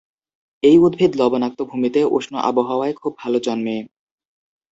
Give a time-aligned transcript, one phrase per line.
[0.63, 3.77] এই উদ্ভিদ লবণাক্ত ভূমিতে, উষ্ণ আবহাওয়ায় খুব ভাল জন্মে।